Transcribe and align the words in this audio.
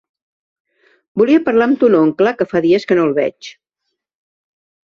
Volia 1.21 1.43
parlar 1.49 1.67
amb 1.71 1.79
ton 1.83 1.97
oncle, 1.99 2.33
que 2.39 2.49
fa 2.55 2.63
dies 2.67 2.91
que 2.93 2.99
no 3.01 3.07
el 3.11 3.15
veig. 3.23 3.55